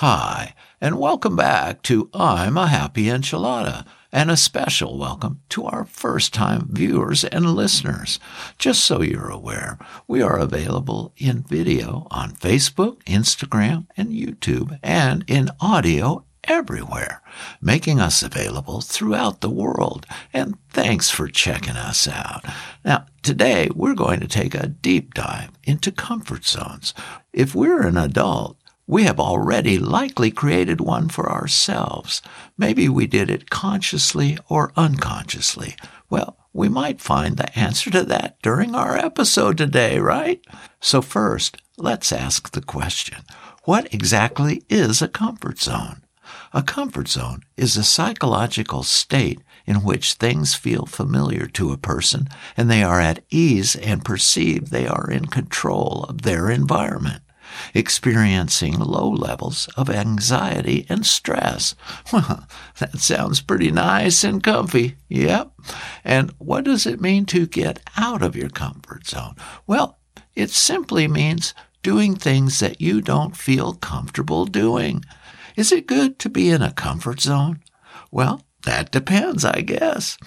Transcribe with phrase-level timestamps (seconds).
[0.00, 5.86] Hi, and welcome back to I'm a Happy Enchilada, and a special welcome to our
[5.86, 8.20] first time viewers and listeners.
[8.58, 15.24] Just so you're aware, we are available in video on Facebook, Instagram, and YouTube, and
[15.26, 17.22] in audio everywhere,
[17.62, 20.04] making us available throughout the world.
[20.30, 22.44] And thanks for checking us out.
[22.84, 26.92] Now, today we're going to take a deep dive into comfort zones.
[27.32, 32.22] If we're an adult, we have already likely created one for ourselves.
[32.56, 35.76] Maybe we did it consciously or unconsciously.
[36.08, 40.40] Well, we might find the answer to that during our episode today, right?
[40.80, 43.18] So first, let's ask the question,
[43.64, 46.02] what exactly is a comfort zone?
[46.52, 52.28] A comfort zone is a psychological state in which things feel familiar to a person
[52.56, 57.22] and they are at ease and perceive they are in control of their environment
[57.74, 61.74] experiencing low levels of anxiety and stress.
[62.12, 62.46] Well,
[62.78, 64.96] that sounds pretty nice and comfy.
[65.08, 65.52] Yep.
[66.04, 69.34] And what does it mean to get out of your comfort zone?
[69.66, 69.98] Well,
[70.34, 71.52] it simply means
[71.82, 75.04] doing things that you don't feel comfortable doing.
[75.56, 77.60] Is it good to be in a comfort zone?
[78.10, 80.18] Well, that depends, I guess.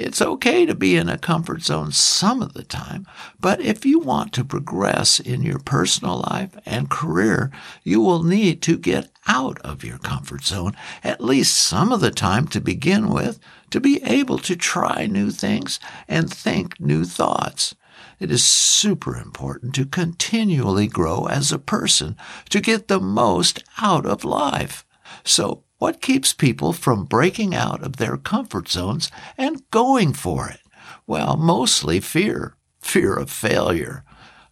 [0.00, 3.06] It's okay to be in a comfort zone some of the time,
[3.38, 7.50] but if you want to progress in your personal life and career,
[7.84, 12.10] you will need to get out of your comfort zone at least some of the
[12.10, 17.74] time to begin with to be able to try new things and think new thoughts.
[18.18, 22.16] It is super important to continually grow as a person
[22.48, 24.86] to get the most out of life.
[25.24, 30.60] So what keeps people from breaking out of their comfort zones and going for it?
[31.06, 32.54] Well, mostly fear.
[32.82, 34.04] Fear of failure,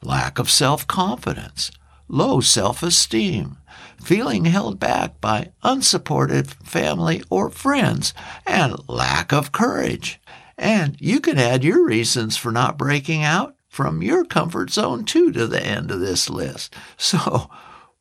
[0.02, 1.70] lack of self-confidence,
[2.08, 3.58] low self-esteem,
[4.02, 8.14] feeling held back by unsupportive family or friends,
[8.46, 10.18] and lack of courage.
[10.56, 15.30] And you can add your reasons for not breaking out from your comfort zone too
[15.32, 16.74] to the end of this list.
[16.96, 17.50] So,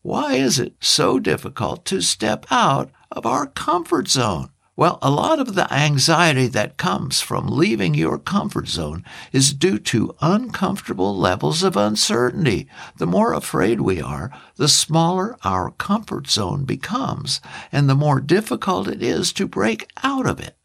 [0.01, 4.49] why is it so difficult to step out of our comfort zone?
[4.77, 9.79] Well, a lot of the anxiety that comes from leaving your comfort zone is due
[9.79, 12.67] to uncomfortable levels of uncertainty.
[12.97, 17.41] The more afraid we are, the smaller our comfort zone becomes,
[17.71, 20.55] and the more difficult it is to break out of it.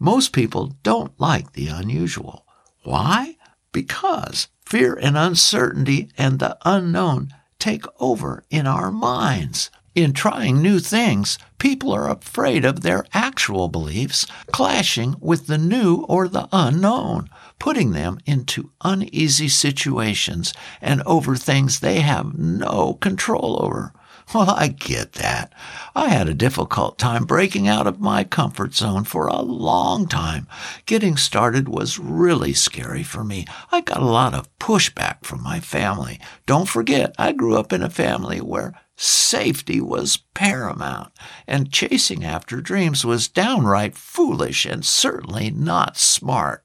[0.00, 2.44] Most people don't like the unusual.
[2.82, 3.36] Why?
[3.70, 9.70] Because fear and uncertainty and the unknown take over in our minds.
[9.94, 16.06] In trying new things, people are afraid of their actual beliefs clashing with the new
[16.08, 23.58] or the unknown, putting them into uneasy situations and over things they have no control
[23.62, 23.92] over.
[24.34, 25.52] Well, I get that.
[25.94, 30.46] I had a difficult time breaking out of my comfort zone for a long time.
[30.86, 33.46] Getting started was really scary for me.
[33.70, 36.18] I got a lot of pushback from my family.
[36.46, 41.12] Don't forget, I grew up in a family where safety was paramount,
[41.46, 46.64] and chasing after dreams was downright foolish and certainly not smart.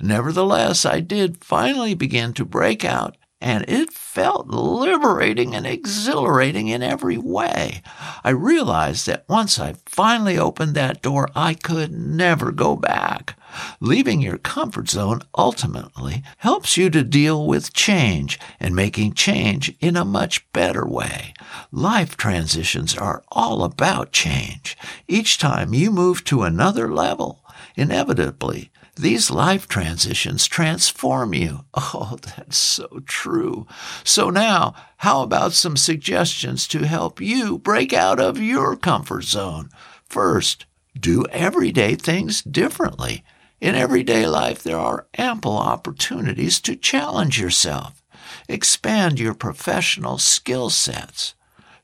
[0.00, 6.80] Nevertheless, I did finally begin to break out and it felt liberating and exhilarating in
[6.80, 7.82] every way.
[8.22, 13.36] I realized that once I finally opened that door, I could never go back.
[13.80, 19.96] Leaving your comfort zone ultimately helps you to deal with change and making change in
[19.96, 21.34] a much better way.
[21.70, 24.76] Life transitions are all about change.
[25.08, 27.44] Each time you move to another level,
[27.76, 31.64] inevitably these life transitions transform you.
[31.94, 33.66] Oh, that's so true.
[34.04, 39.68] So now, how about some suggestions to help you break out of your comfort zone?
[40.08, 40.64] First,
[40.98, 43.24] do everyday things differently.
[43.62, 48.02] In everyday life, there are ample opportunities to challenge yourself.
[48.48, 51.34] Expand your professional skill sets.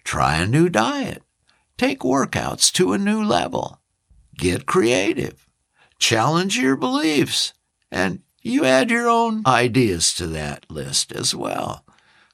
[0.03, 1.23] Try a new diet.
[1.77, 3.81] Take workouts to a new level.
[4.37, 5.49] Get creative
[6.01, 7.53] challenge your beliefs,
[7.93, 11.85] and you add your own ideas to that list as well.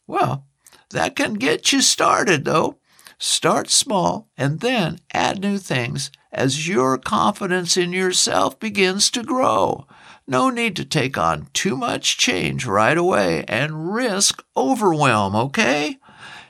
[0.06, 0.46] Well,
[0.90, 2.78] that can get you started though.
[3.18, 9.86] Start small and then add new things as your confidence in yourself begins to grow.
[10.26, 15.98] No need to take on too much change right away and risk overwhelm, okay?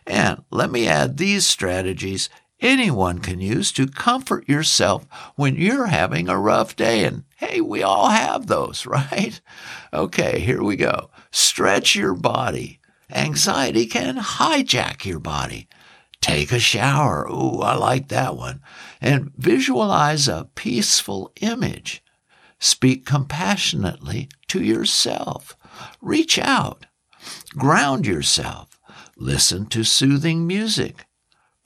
[0.07, 2.29] And let me add these strategies
[2.61, 7.05] anyone can use to comfort yourself when you're having a rough day.
[7.05, 9.41] And hey, we all have those, right?
[9.93, 11.11] Okay, here we go.
[11.31, 12.81] Stretch your body.
[13.11, 15.69] Anxiety can hijack your body.
[16.25, 17.29] Take a shower.
[17.31, 18.63] Ooh, I like that one.
[18.99, 22.03] And visualize a peaceful image.
[22.59, 25.55] Speak compassionately to yourself.
[26.01, 26.87] Reach out.
[27.59, 28.81] Ground yourself.
[29.19, 31.05] Listen to soothing music.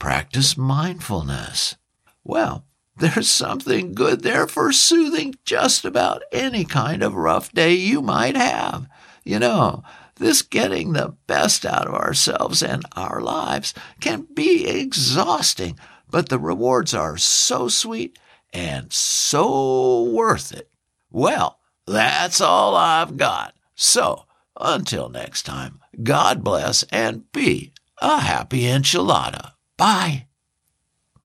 [0.00, 1.76] Practice mindfulness.
[2.24, 2.64] Well,
[2.96, 8.34] there's something good there for soothing just about any kind of rough day you might
[8.34, 8.88] have.
[9.22, 9.84] You know,
[10.18, 15.78] this getting the best out of ourselves and our lives can be exhausting,
[16.10, 18.18] but the rewards are so sweet
[18.52, 20.70] and so worth it.
[21.10, 23.54] Well, that's all I've got.
[23.74, 24.24] So,
[24.60, 29.52] until next time, God bless and be a happy enchilada.
[29.76, 30.27] Bye.